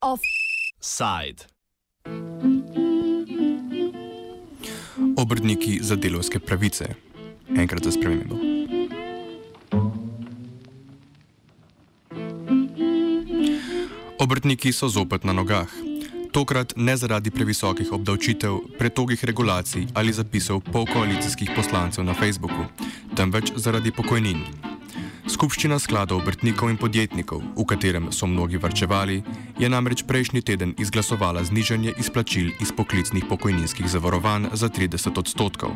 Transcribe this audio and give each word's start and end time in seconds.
Offside. 0.00 1.44
Obrtniki 5.16 5.78
za 5.82 5.96
delovske 5.96 6.38
pravice. 6.38 6.94
Enkrat 7.58 7.84
za 7.84 7.92
spremembo. 7.92 8.36
Obrtniki 14.18 14.72
so 14.72 14.88
zopet 14.88 15.24
na 15.24 15.32
nogah. 15.32 15.89
Tokrat 16.30 16.72
ne 16.76 16.96
zaradi 16.96 17.30
previsokih 17.30 17.92
obdavčitev, 17.92 18.58
pretogih 18.78 19.24
regulacij 19.24 19.86
ali 19.94 20.12
zapisov 20.12 20.60
polkoalicijskih 20.72 21.50
poslancev 21.56 22.04
na 22.04 22.14
Facebooku, 22.14 22.70
temveč 23.16 23.50
zaradi 23.56 23.90
pokojnin. 23.90 24.44
Skupščina 25.30 25.78
skladov 25.78 26.22
obrtnikov 26.22 26.70
in 26.70 26.78
podjetnikov, 26.78 27.42
v 27.54 27.64
katerem 27.66 28.08
so 28.14 28.26
mnogi 28.26 28.58
varčevali, 28.62 29.20
je 29.58 29.68
namreč 29.68 30.02
prejšnji 30.06 30.42
teden 30.42 30.74
izglasovala 30.78 31.42
znižanje 31.44 31.94
izplačil 31.98 32.50
iz 32.62 32.70
poklicnih 32.74 33.26
pokojninskih 33.28 33.90
zavarovanj 33.90 34.50
za 34.54 34.68
30 34.68 35.18
odstotkov. 35.18 35.74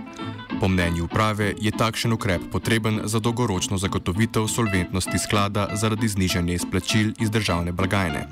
Po 0.60 0.68
mnenju 0.68 1.04
uprave 1.04 1.54
je 1.60 1.70
takšen 1.70 2.14
ukrep 2.14 2.50
potreben 2.50 3.02
za 3.04 3.18
dolgoročno 3.18 3.78
zagotovitev 3.78 4.46
solventnosti 4.46 5.18
sklada 5.18 5.68
zaradi 5.74 6.08
znižanja 6.08 6.54
izplačil 6.54 7.12
iz 7.18 7.30
državne 7.30 7.72
blagajne. 7.72 8.26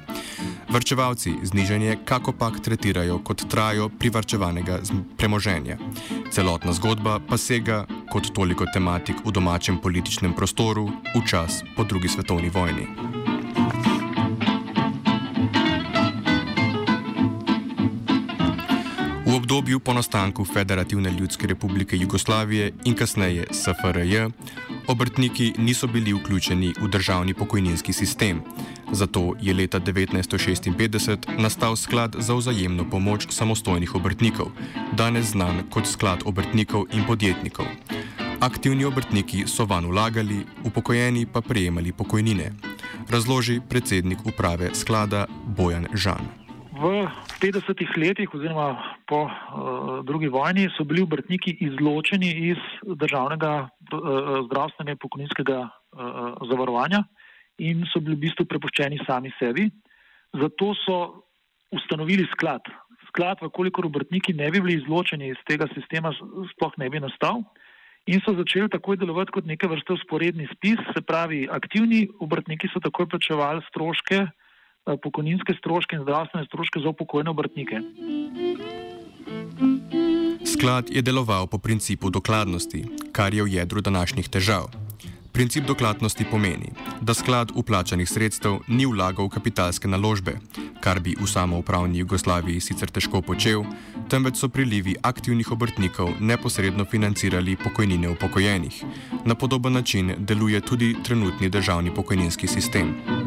Vrčevalci 0.73 1.35
znižanje 1.43 1.99
kako 2.05 2.33
pak 2.33 2.61
tretirajo 2.65 3.19
kot 3.19 3.43
trajo 3.51 3.89
privrčevanega 3.89 4.79
premoženja. 5.17 5.77
Celotna 6.33 6.73
zgodba 6.73 7.21
pa 7.29 7.37
sega 7.37 7.85
kot 8.13 8.33
toliko 8.33 8.65
tematik 8.73 9.21
v 9.25 9.33
domačem 9.33 9.77
političnem 9.77 10.33
prostoru 10.33 10.89
v 10.89 11.21
čas 11.29 11.61
po 11.77 11.85
drugi 11.85 12.09
svetovni 12.09 12.49
vojni. 12.49 12.89
V 19.27 19.37
obdobju 19.37 19.81
po 19.81 19.93
nastanku 19.93 20.45
Federativne 20.45 21.11
ljudske 21.11 21.47
republike 21.47 21.97
Jugoslavije 21.97 22.73
in 22.85 22.97
kasneje 22.97 23.45
SFRJ 23.53 24.33
obrtniki 24.93 25.55
niso 25.59 25.87
bili 25.87 26.13
vključeni 26.13 26.75
v 26.81 26.89
državni 26.89 27.35
pokojninski 27.35 27.93
sistem. 27.93 28.43
Zato 28.93 29.33
je 29.41 29.55
leta 29.55 29.81
1956 29.81 31.41
nastal 31.41 31.77
sklad 31.77 32.17
za 32.19 32.35
vzajemno 32.35 32.85
pomoč 32.91 33.27
samostojnih 33.31 33.95
obrtnikov, 33.95 34.53
danes 34.93 35.33
znan 35.33 35.63
kot 35.71 35.87
sklad 35.87 36.23
obrtnikov 36.25 36.85
in 36.93 37.05
podjetnikov. 37.07 37.67
Aktivni 38.41 38.85
obrtniki 38.85 39.47
so 39.47 39.65
van 39.65 39.87
vlagali, 39.87 40.45
upokojeni 40.65 41.27
pa 41.27 41.41
prejemali 41.41 41.93
pokojnine, 41.93 42.53
razloži 43.09 43.61
predsednik 43.69 44.27
uprave 44.27 44.75
sklada 44.75 45.27
Bojan 45.47 45.87
Žan. 45.95 46.29
V 46.73 47.09
50-ih 47.41 47.97
letih, 47.97 48.35
oziroma 48.35 48.92
po 49.09 49.25
uh, 49.27 49.33
drugi 50.07 50.29
vojni, 50.29 50.69
so 50.77 50.85
bili 50.85 51.03
obrtniki 51.03 51.57
izločeni 51.61 52.31
iz 52.51 52.61
državnega 52.85 53.53
uh, 53.67 54.47
zdravstvenega 54.47 54.97
in 54.97 55.03
pokojninskega 55.03 55.59
uh, 55.63 55.71
zavarovanja 56.51 57.03
in 57.59 57.85
so 57.93 58.01
bili 58.01 58.17
v 58.17 58.29
bistvu 58.29 58.47
prepuščeni 58.49 59.03
sami 59.07 59.33
sebi. 59.39 59.69
Zato 60.33 60.73
so 60.85 60.99
ustanovili 61.73 62.25
sklad. 62.33 62.65
Sklad, 63.09 63.43
vkolikor 63.45 63.87
obrtniki 63.87 64.33
ne 64.33 64.51
bi 64.51 64.61
bili 64.61 64.79
izločeni 64.81 65.29
iz 65.33 65.41
tega 65.49 65.69
sistema, 65.75 66.13
sploh 66.55 66.79
ne 66.81 66.89
bi 66.91 67.01
nastal. 67.01 67.45
In 68.11 68.19
so 68.25 68.35
začeli 68.35 68.67
takoj 68.73 68.97
delovati 68.99 69.31
kot 69.37 69.47
neke 69.47 69.69
vrste 69.71 69.95
usporedni 69.95 70.49
spis, 70.51 70.81
se 70.91 71.05
pravi, 71.07 71.45
aktivni 71.47 72.09
obrtniki 72.25 72.71
so 72.73 72.83
takoj 72.83 73.07
plačevali 73.13 73.63
stroške, 73.69 74.25
pokojninske 75.05 75.55
stroške 75.61 75.97
in 75.97 76.03
zdravstvene 76.03 76.49
stroške 76.49 76.83
za 76.83 76.91
upokojene 76.91 77.31
obrtnike. 77.31 77.79
Sklad 80.47 80.91
je 80.91 81.03
deloval 81.03 81.47
po 81.47 81.59
principu 81.59 82.11
dokladnosti, 82.11 82.85
kar 83.13 83.35
je 83.35 83.43
v 83.43 83.49
jedru 83.49 83.81
današnjih 83.81 84.29
težav. 84.29 84.71
Princip 85.33 85.65
dokladnosti 85.65 86.25
pomeni, 86.31 86.69
da 87.01 87.15
sklad 87.15 87.53
uplačanih 87.55 88.09
sredstev 88.09 88.59
ni 88.69 88.87
vlagal 88.87 89.27
v 89.27 89.33
kapitalske 89.33 89.89
naložbe, 89.89 90.37
kar 90.81 91.01
bi 91.01 91.17
v 91.21 91.27
samoupravni 91.27 91.99
Jugoslaviji 91.99 92.61
sicer 92.61 92.91
težko 92.91 93.23
počel, 93.23 93.65
temveč 94.11 94.37
so 94.37 94.49
prilivi 94.49 94.95
aktivnih 95.03 95.53
obrtnikov 95.53 96.13
neposredno 96.21 96.85
financirali 96.85 97.57
pokojnine 97.57 98.13
upokojenih. 98.13 98.85
Na 99.25 99.35
podoben 99.35 99.73
način 99.73 100.15
deluje 100.19 100.61
tudi 100.61 100.97
trenutni 101.05 101.49
državni 101.49 101.95
pokojninski 101.95 102.47
sistem. 102.47 103.22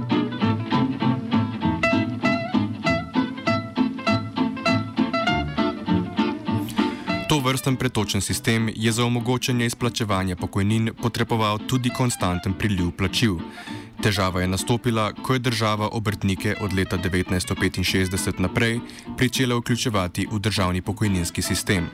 To 7.25 7.39
vrsten 7.41 7.73
pretočen 7.75 8.21
sistem 8.21 8.69
je 8.75 8.91
za 8.91 9.05
omogočanje 9.05 9.65
izplačevanja 9.65 10.35
pokojnin 10.35 10.91
potreboval 11.01 11.57
tudi 11.67 11.89
konstanten 11.89 12.53
priliv 12.53 12.91
plačil. 12.97 13.39
Težava 14.03 14.41
je 14.41 14.47
nastopila, 14.47 15.09
ko 15.13 15.33
je 15.33 15.39
država 15.39 15.89
obrtnike 15.97 16.55
od 16.61 16.73
leta 16.73 16.97
1965 16.97 18.39
naprej 18.39 18.79
pričela 19.17 19.55
vključevati 19.55 20.27
v 20.31 20.39
državni 20.39 20.81
pokojninski 20.81 21.41
sistem. 21.41 21.89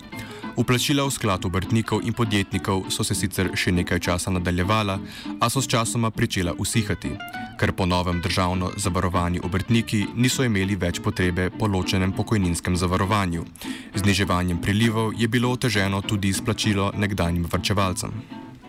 Uplačila 0.62 1.10
v 1.10 1.10
sklad 1.10 1.42
obrtnikov 1.50 2.06
in 2.06 2.14
podjetnikov 2.14 2.94
so 2.94 3.02
se 3.02 3.18
sicer 3.18 3.50
še 3.58 3.72
nekaj 3.74 3.98
časa 3.98 4.30
nadaljevala, 4.30 5.00
a 5.42 5.50
so 5.50 5.58
s 5.58 5.66
časoma 5.66 6.14
pričela 6.14 6.54
usihati, 6.54 7.18
ker 7.58 7.74
po 7.74 7.90
novem 7.90 8.22
državno 8.22 8.70
zavarovani 8.78 9.42
obrtniki 9.42 10.06
niso 10.14 10.46
imeli 10.46 10.78
več 10.78 11.02
potrebe 11.02 11.50
po 11.50 11.66
ločenem 11.66 12.14
pokojninskem 12.14 12.78
zavarovanju. 12.78 13.42
Zniževanjem 13.98 14.62
prilivov 14.62 15.18
je 15.18 15.26
bilo 15.26 15.50
oteženo 15.50 16.06
tudi 16.06 16.30
izplačilo 16.30 16.94
nekdanjim 16.94 17.50
vrčevalcem. 17.50 18.14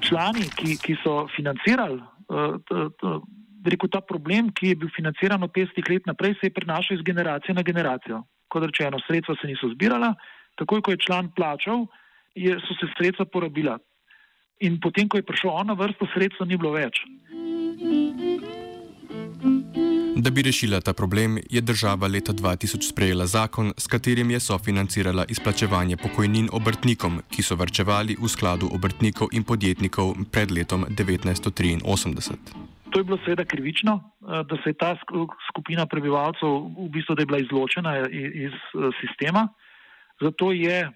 Člani, 0.01 0.49
ki, 0.49 0.81
ki 0.81 0.97
so 1.05 1.29
financirali 1.37 2.01
uh, 2.33 3.21
rekel, 3.69 3.93
ta 3.93 4.01
problem, 4.01 4.49
ki 4.49 4.73
je 4.73 4.81
bil 4.81 4.89
financiran 4.97 5.45
od 5.45 5.53
50 5.53 5.93
let 5.93 6.09
naprej, 6.09 6.41
se 6.41 6.49
je 6.49 6.57
prenašal 6.57 6.97
iz 6.97 7.05
generacije 7.05 7.53
na 7.53 7.61
generacijo. 7.61 8.25
Kot 8.49 8.65
rečeno, 8.65 8.97
sredstva 9.05 9.37
se 9.37 9.53
niso 9.53 9.69
zbirala 9.77 10.17
takoj, 10.61 10.83
ko 10.83 10.91
je 10.95 11.03
član 11.07 11.31
plačal, 11.37 11.87
je, 12.35 12.57
so 12.61 12.75
se 12.81 12.89
sredstva 12.97 13.25
porabila. 13.25 13.79
In 14.63 14.79
potem, 14.81 15.09
ko 15.09 15.19
je 15.19 15.27
prišel 15.27 15.51
on 15.51 15.67
na 15.67 15.75
vrsto, 15.75 16.07
sredstva 16.15 16.47
ni 16.47 16.57
bilo 16.57 16.73
več. 16.73 17.03
Da 20.23 20.31
bi 20.31 20.43
rešila 20.43 20.81
ta 20.81 20.93
problem, 20.93 21.39
je 21.51 21.61
država 21.61 22.07
leta 22.07 22.33
2000 22.33 22.83
sprejela 22.87 23.27
zakon, 23.27 23.73
s 23.77 23.87
katerim 23.87 24.31
je 24.31 24.41
sofinancirala 24.41 25.25
izplačevanje 25.29 25.97
pokojnin 25.97 26.49
obrtnikom, 26.53 27.23
ki 27.33 27.43
so 27.43 27.57
vrčevali 27.59 28.17
v 28.21 28.29
skladu 28.29 28.69
obrtnikov 28.71 29.33
in 29.33 29.43
podjetnikov 29.43 30.15
pred 30.31 30.53
letom 30.55 30.85
1983. 30.85 31.83
To 32.93 33.01
je 33.01 33.05
bilo 33.05 33.19
seveda 33.25 33.45
krivično, 33.45 33.99
eh, 33.99 34.45
da 34.47 34.57
se 34.63 34.71
je 34.71 34.79
ta 34.79 34.95
skupina 35.51 35.87
prebivalcev 35.87 36.49
v 36.79 36.89
bistvu 36.93 37.17
bila 37.27 37.39
izločena 37.39 38.07
iz 38.47 38.53
eh, 38.53 38.91
sistema. 39.01 39.49
Zato 40.23 40.53
je 40.53 40.79
eh, 40.87 40.93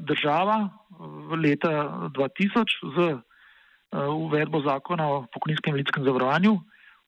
država 0.00 0.68
v 1.30 1.36
leta 1.38 1.70
2000 2.10 2.66
z 2.94 2.98
eh, 3.06 3.18
uvedbo 4.10 4.60
zakona 4.60 5.06
o 5.06 5.26
pokojninskem 5.32 5.74
in 5.74 5.78
ljudskem 5.78 6.04
zavarovanju 6.04 6.58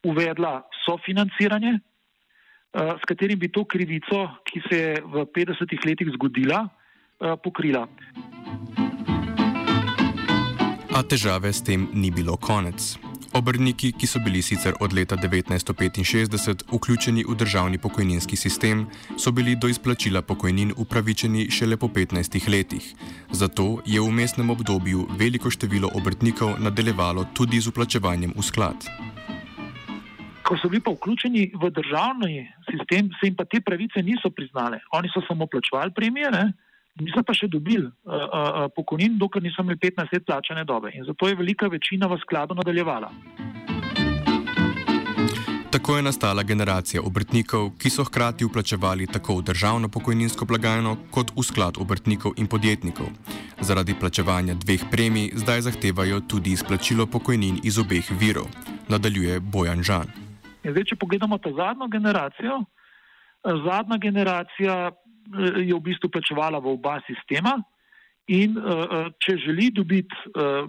uvedla 0.07 0.63
sofinanciranje, 0.85 1.73
eh, 1.75 2.93
s 3.01 3.03
katerim 3.09 3.39
bi 3.39 3.53
to 3.53 3.65
krivico, 3.65 4.29
ki 4.47 4.63
se 4.69 4.77
je 4.79 4.95
v 5.03 5.27
50-ih 5.35 5.81
letih 5.87 6.09
zgodila, 6.15 6.69
pokrila. 7.45 7.85
A 10.97 11.03
težave 11.05 11.53
s 11.53 11.61
tem 11.61 11.85
ni 11.93 12.09
bilo 12.11 12.41
konec. 12.41 12.97
Obrniki, 13.33 13.93
ki 13.95 14.07
so 14.11 14.19
bili 14.19 14.43
sicer 14.43 14.75
od 14.81 14.93
leta 14.93 15.17
1965 15.17 16.65
vključeni 16.73 17.25
v 17.29 17.35
državni 17.39 17.79
pokojninski 17.79 18.37
sistem, 18.37 18.87
so 19.19 19.31
bili 19.31 19.55
do 19.57 19.69
izplačila 19.69 20.23
pokojnin 20.23 20.73
upravičeni 20.77 21.51
šele 21.51 21.77
po 21.77 21.87
15 21.87 22.49
letih. 22.51 22.95
Zato 23.31 23.79
je 23.87 24.01
v 24.01 24.11
mestnem 24.11 24.51
obdobju 24.51 25.07
veliko 25.19 25.51
število 25.51 25.91
obrtnikov 25.95 26.59
nadaljevalo 26.59 27.25
tudi 27.35 27.61
z 27.61 27.71
uplačevanjem 27.71 28.33
v 28.37 28.43
sklad. 28.43 28.89
Ko 30.43 30.59
so 30.59 30.69
bili 30.69 30.83
pa 30.83 30.91
vključeni 30.91 31.53
v 31.55 31.71
državni 31.71 32.49
sistem, 32.67 33.15
se 33.21 33.31
jim 33.31 33.37
pa 33.39 33.45
te 33.45 33.61
pravice 33.61 34.03
niso 34.03 34.31
priznale. 34.31 34.81
Oni 34.93 35.09
so 35.15 35.23
samo 35.29 35.47
plačevali 35.47 35.95
premije, 35.95 36.31
ne? 36.31 36.53
Niso 37.05 37.23
pa 37.27 37.35
še 37.37 37.49
dobili 37.49 37.87
uh, 37.87 37.93
uh, 38.15 38.67
pokojnin, 38.77 39.19
dokler 39.19 39.43
niso 39.45 39.63
imeli 39.63 39.79
15 39.79 40.13
let 40.13 40.27
plačane 40.27 40.65
dobe. 40.65 40.93
In 40.95 41.05
zato 41.05 41.29
je 41.29 41.39
velika 41.39 41.69
večina 41.69 42.07
v 42.11 42.19
skladu 42.23 42.55
nadaljevala. 42.55 43.13
Tako 45.71 45.97
je 45.97 46.03
nastala 46.03 46.43
generacija 46.43 47.03
obrtnikov, 47.03 47.71
ki 47.79 47.91
so 47.91 48.03
hkrati 48.05 48.45
vplačevali 48.45 49.07
tako 49.07 49.37
v 49.39 49.43
državno 49.43 49.89
pokojninsko 49.89 50.45
blagajno 50.45 50.97
kot 51.15 51.31
v 51.37 51.45
sklad 51.47 51.79
obrtnikov 51.79 52.33
in 52.37 52.47
podjetnikov. 52.51 53.07
Zaradi 53.61 53.95
plačevanja 53.95 54.55
dveh 54.55 54.83
premij 54.91 55.31
zdaj 55.39 55.61
zahtevajo 55.61 56.21
tudi 56.27 56.51
izplačilo 56.51 57.07
pokojnin 57.07 57.61
iz 57.63 57.79
obeh 57.79 58.11
virov, 58.21 58.51
nadaljuje 58.89 59.41
Bojan 59.41 59.83
Žan. 59.83 60.11
Zdaj, 60.65 60.85
če 60.85 60.97
pogledamo 60.99 61.39
ta 61.39 61.55
zadnjo 61.55 61.87
generacijo, 61.87 62.65
zadnja 63.45 63.97
generacija 64.03 64.91
je 65.61 65.75
v 65.75 65.83
bistvu 65.83 66.11
plačevala 66.11 66.59
v 66.59 66.75
oba 66.75 67.01
sistema. 67.07 67.59
In 68.31 68.55
uh, 68.55 69.11
če 69.19 69.37
želi 69.43 69.71
dobiti, 69.75 70.15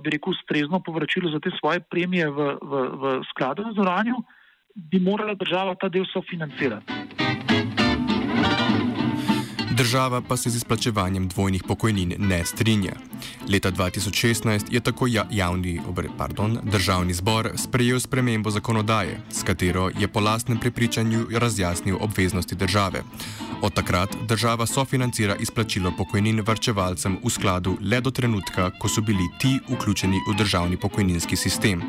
bi 0.02 0.10
rekel, 0.10 0.34
strezno 0.42 0.80
povračilo 0.82 1.30
za 1.30 1.40
te 1.40 1.52
svoje 1.60 1.84
premije 1.94 2.30
v, 2.30 2.56
v, 2.58 2.82
v 2.98 3.04
skladu 3.30 3.68
za 3.68 3.76
zavarovanje, 3.78 4.18
bi 4.76 5.00
morala 5.04 5.36
država 5.38 5.76
ta 5.76 5.90
del 5.90 6.08
sofinancirati. 6.10 7.41
Država 9.82 10.22
pa 10.22 10.38
se 10.38 10.50
z 10.50 10.56
izplačevanjem 10.56 11.28
dvojnih 11.28 11.64
pokojnin 11.68 12.14
ne 12.18 12.46
strinja. 12.46 12.92
Leta 13.50 13.72
2016 13.72 14.62
je 14.70 14.80
tako 14.80 15.08
ja, 15.08 15.26
javni, 15.32 15.82
pardon, 16.18 16.60
državni 16.64 17.14
zbor 17.14 17.50
sprejel 17.56 18.00
spremembo 18.00 18.52
zakonodaje, 18.52 19.22
s 19.32 19.44
katero 19.44 19.90
je 20.00 20.08
po 20.08 20.20
lastnem 20.20 20.60
prepričanju 20.60 21.28
razjasnil 21.32 21.98
obveznosti 22.00 22.56
države. 22.56 23.02
Od 23.62 23.74
takrat 23.74 24.16
država 24.28 24.66
sofinancira 24.66 25.36
izplačilo 25.36 25.92
pokojnin 25.98 26.42
vrčevalcem 26.42 27.18
v 27.24 27.30
skladu 27.30 27.78
le 27.82 28.02
do 28.02 28.12
trenutka, 28.12 28.70
ko 28.80 28.90
so 28.90 29.02
bili 29.02 29.30
ti 29.40 29.60
vključeni 29.70 30.20
v 30.30 30.38
državni 30.38 30.78
pokojninski 30.78 31.36
sistem. 31.36 31.82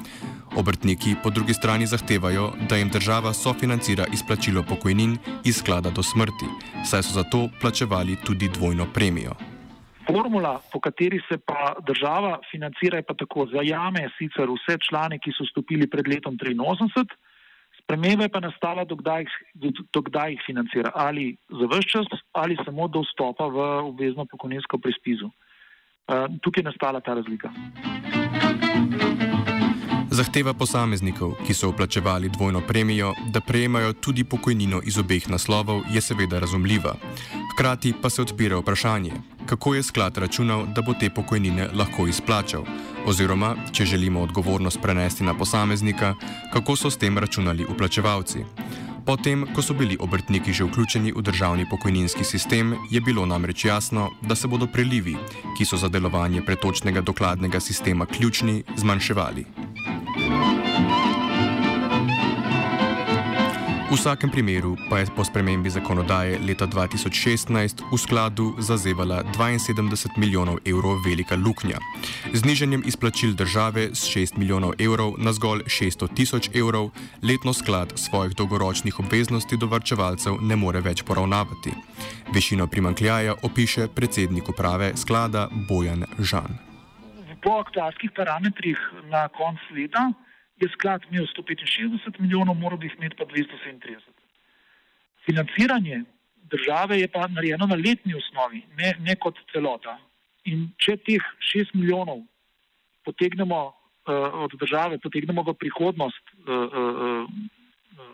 Obrtniki 0.56 1.14
po 1.22 1.30
drugi 1.30 1.54
strani 1.54 1.86
zahtevajo, 1.86 2.52
da 2.68 2.76
jim 2.76 2.88
država 2.88 3.32
sofinancira 3.32 4.04
izplačilo 4.12 4.62
pokojnin 4.68 5.16
iz 5.44 5.56
sklada 5.56 5.90
do 5.90 6.02
smrti, 6.02 6.48
saj 6.84 7.02
so 7.02 7.12
za 7.12 7.24
to 7.24 7.48
plačevali 7.60 8.16
tudi 8.26 8.48
dvojno 8.48 8.86
premijo. 8.94 9.32
Formula, 10.06 10.60
po 10.72 10.80
kateri 10.80 11.20
se 11.28 11.38
pa 11.38 11.74
država 11.86 12.38
financira, 12.50 12.96
je 12.96 13.02
pa 13.02 13.14
tako: 13.14 13.46
zajame 13.46 14.10
sicer 14.18 14.50
vse 14.50 14.76
člane, 14.88 15.18
ki 15.18 15.32
so 15.32 15.46
stopili 15.48 15.88
pred 15.90 16.08
letom 16.08 16.36
83, 16.36 17.06
sprememba 17.82 18.28
je 18.28 18.34
pa 18.36 18.40
nastala, 18.40 18.84
dokdaj, 18.84 19.24
dokdaj 19.92 20.30
jih 20.30 20.42
financira, 20.46 20.92
ali 20.94 21.36
za 21.48 21.70
vse 21.70 21.88
čas, 21.88 22.06
ali 22.32 22.58
samo 22.64 22.88
do 22.88 23.00
vstopa 23.00 23.46
v 23.46 23.64
obvezno 23.88 24.28
pokojninsko 24.28 24.78
prispizu. 24.78 25.32
Uh, 26.12 26.28
tukaj 26.42 26.60
je 26.60 26.68
nastala 26.68 27.00
ta 27.00 27.14
razlika. 27.14 27.48
Zahteva 30.12 30.52
posameznikov, 30.52 31.38
ki 31.46 31.54
so 31.56 31.70
vplačevali 31.70 32.28
dvojno 32.28 32.60
premijo, 32.60 33.14
da 33.32 33.40
prejemajo 33.40 33.92
tudi 33.92 34.24
pokojnino 34.24 34.82
iz 34.84 34.98
obeh 34.98 35.28
naslovov, 35.30 35.80
je 35.90 36.00
seveda 36.00 36.38
razumljiva. 36.38 36.94
Hkrati 37.52 37.94
pa 38.02 38.10
se 38.10 38.22
odpira 38.22 38.58
vprašanje, 38.58 39.12
kako 39.46 39.74
je 39.74 39.82
sklad 39.82 40.18
računal, 40.18 40.66
da 40.66 40.82
bo 40.82 40.94
te 40.94 41.10
pokojnine 41.10 41.68
lahko 41.72 42.06
izplačal, 42.06 42.64
oziroma, 43.06 43.56
če 43.72 43.84
želimo 43.84 44.20
odgovornost 44.20 44.82
prenesti 44.82 45.24
na 45.24 45.34
posameznika, 45.34 46.14
kako 46.52 46.76
so 46.76 46.90
s 46.90 46.96
tem 46.96 47.18
računali 47.18 47.64
vplačevalci. 47.64 48.44
Potem, 49.06 49.46
ko 49.54 49.62
so 49.62 49.74
bili 49.74 49.96
obrtniki 50.00 50.52
že 50.52 50.64
vključeni 50.64 51.12
v 51.16 51.22
državni 51.22 51.66
pokojninski 51.70 52.24
sistem, 52.24 52.76
je 52.90 53.00
bilo 53.00 53.26
namreč 53.26 53.64
jasno, 53.64 54.10
da 54.20 54.34
se 54.34 54.48
bodo 54.48 54.66
prelivi, 54.66 55.16
ki 55.58 55.64
so 55.64 55.76
za 55.76 55.88
delovanje 55.88 56.42
pretočnega 56.42 57.00
dokladnega 57.00 57.60
sistema 57.60 58.06
ključni, 58.06 58.62
zmanjševali. 58.76 59.61
V 63.92 64.00
vsakem 64.00 64.32
primeru 64.32 64.72
pa 64.88 65.04
je 65.04 65.12
po 65.12 65.20
spremembi 65.20 65.68
zakonodaje 65.68 66.40
leta 66.40 66.64
2016 66.64 67.92
v 67.92 67.96
skladu 68.00 68.56
zazevala 68.56 69.20
72 69.36 70.16
milijonov 70.16 70.64
evrov 70.64 71.04
velika 71.04 71.36
luknja. 71.36 71.76
Zniženjem 72.32 72.88
izplačil 72.88 73.36
države 73.36 73.92
z 73.92 74.32
6 74.32 74.40
milijonov 74.40 74.80
evrov 74.80 75.20
na 75.20 75.32
zgolj 75.36 75.68
600 75.68 76.08
tisoč 76.16 76.48
evrov 76.56 76.88
letno 77.20 77.52
sklad 77.52 77.92
svojih 78.00 78.32
dolgoročnih 78.32 78.96
obveznosti 78.96 79.60
do 79.60 79.68
varčevalcev 79.68 80.40
ne 80.40 80.56
more 80.56 80.80
več 80.80 81.04
poravnavati. 81.04 81.76
Višino 82.32 82.66
primankljaja 82.72 83.44
opiše 83.44 83.92
predsednik 83.92 84.48
uprave 84.48 84.96
sklada 84.96 85.52
Bojan 85.68 86.08
Žan. 86.18 86.56
Po 87.44 87.60
aktualskih 87.60 88.10
parametrih 88.16 88.80
na 89.12 89.28
koncu 89.28 89.76
leta 89.76 90.12
je 90.60 90.68
sklad 90.74 91.04
imel 91.10 91.26
165 91.26 92.20
milijonov, 92.20 92.54
moral 92.54 92.78
bi 92.78 92.86
jih 92.86 92.96
imeti 92.98 93.16
pa 93.16 93.24
237. 93.24 94.00
Financiranje 95.24 96.04
države 96.50 96.98
je 97.00 97.08
pa 97.08 97.26
narejeno 97.26 97.66
na 97.66 97.74
letni 97.74 98.14
osnovi, 98.14 98.62
ne, 98.78 98.94
ne 99.00 99.16
kot 99.16 99.38
celota. 99.52 99.98
In 100.44 100.68
če 100.76 100.96
teh 101.06 101.24
6 101.54 101.74
milijonov 101.74 102.24
potegnemo 103.06 103.60
uh, 103.66 103.74
od 104.44 104.54
države, 104.60 104.98
potegnemo 104.98 105.42
v 105.42 105.54
prihodnost, 105.54 106.24
uh, 106.34 106.48
uh, 106.48 107.24
uh, 107.24 108.08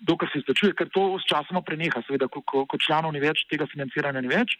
dokaj 0.00 0.28
se 0.32 0.38
izplačuje, 0.38 0.72
ker 0.78 0.88
to 0.92 1.18
s 1.18 1.28
časoma 1.28 1.60
preneha, 1.60 2.02
seveda, 2.06 2.28
ko, 2.28 2.40
ko, 2.40 2.64
ko 2.66 2.80
članov 2.80 3.12
ni 3.12 3.20
več, 3.20 3.44
tega 3.50 3.68
financiranja 3.72 4.20
ni 4.20 4.32
več, 4.32 4.56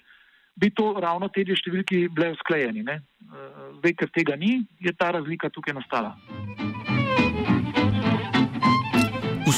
bi 0.56 0.70
to 0.70 0.92
ravno 1.00 1.28
te 1.28 1.44
dve 1.44 1.56
številki 1.58 2.06
bile 2.12 2.32
usklajeni. 2.36 2.84
Uh, 2.84 3.74
zdaj, 3.80 3.98
ker 4.00 4.14
tega 4.14 4.38
ni, 4.40 4.60
je 4.80 4.92
ta 4.96 5.12
razlika 5.16 5.52
tukaj 5.52 5.76
nastala. 5.80 6.14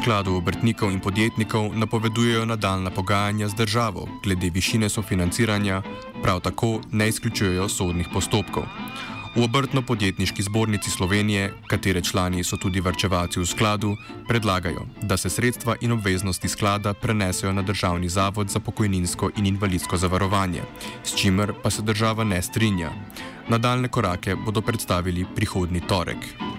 Skladu 0.07 0.37
obrtnikov 0.39 0.93
in 0.95 1.01
podjetnikov 1.03 1.75
napovedujejo 1.75 2.45
nadaljna 2.47 2.91
pogajanja 2.91 3.49
z 3.49 3.55
državo 3.59 4.07
glede 4.23 4.51
višine 4.55 4.89
sofinanciranja, 4.89 5.83
prav 6.23 6.41
tako 6.41 6.81
ne 6.93 7.09
izključujejo 7.09 7.69
sodnih 7.69 8.07
postopkov. 8.13 8.63
V 9.35 9.43
obrtno-podjetniški 9.43 10.43
zbornici 10.43 10.91
Slovenije, 10.91 11.51
katere 11.67 12.03
člani 12.03 12.45
so 12.45 12.57
tudi 12.57 12.81
vrčevalci 12.81 13.41
v 13.41 13.47
skladu, 13.47 13.97
predlagajo, 14.29 14.87
da 15.03 15.17
se 15.17 15.31
sredstva 15.31 15.75
in 15.81 15.93
obveznosti 15.93 16.49
sklada 16.49 16.95
prenesejo 16.95 17.53
na 17.53 17.63
Državni 17.63 18.09
zavod 18.09 18.49
za 18.49 18.61
pokojninsko 18.61 19.31
in 19.37 19.47
invalidsko 19.47 19.97
zavarovanje, 19.97 20.63
s 21.05 21.19
čimer 21.19 21.53
pa 21.63 21.71
se 21.71 21.83
država 21.83 22.25
ne 22.25 22.43
strinja. 22.43 22.93
Nadaljne 23.49 23.89
korake 23.89 24.37
bodo 24.37 24.63
predstavili 24.63 25.27
prihodni 25.35 25.81
torek. 25.81 26.56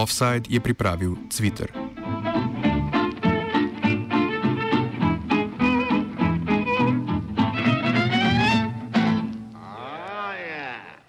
Offside 0.00 0.48
je 0.48 0.60
pripravil 0.60 1.16
Twitter. 1.28 1.79